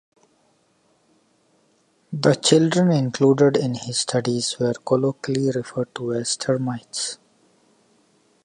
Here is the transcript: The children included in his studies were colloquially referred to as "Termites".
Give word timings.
The 2.11 2.33
children 2.33 2.91
included 2.91 3.55
in 3.55 3.75
his 3.75 3.99
studies 3.99 4.57
were 4.57 4.73
colloquially 4.73 5.51
referred 5.51 5.93
to 5.93 6.13
as 6.15 6.35
"Termites". 6.37 7.19